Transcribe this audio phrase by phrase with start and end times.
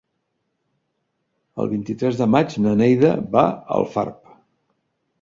[1.65, 4.21] El vint-i-tres de maig na Neida va a Alfarb.